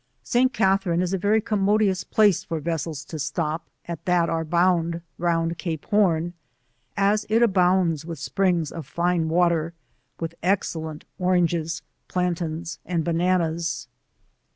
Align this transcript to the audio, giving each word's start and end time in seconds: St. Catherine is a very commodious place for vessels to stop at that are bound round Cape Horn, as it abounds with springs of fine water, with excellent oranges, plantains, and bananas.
St. 0.23 0.51
Catherine 0.51 1.03
is 1.03 1.13
a 1.13 1.17
very 1.19 1.39
commodious 1.41 2.03
place 2.03 2.43
for 2.43 2.59
vessels 2.59 3.05
to 3.05 3.19
stop 3.19 3.69
at 3.85 4.03
that 4.05 4.31
are 4.31 4.43
bound 4.43 5.01
round 5.19 5.59
Cape 5.59 5.85
Horn, 5.85 6.33
as 6.97 7.23
it 7.29 7.43
abounds 7.43 8.03
with 8.03 8.17
springs 8.17 8.71
of 8.71 8.87
fine 8.87 9.29
water, 9.29 9.75
with 10.19 10.33
excellent 10.41 11.05
oranges, 11.19 11.83
plantains, 12.07 12.79
and 12.83 13.03
bananas. 13.03 13.87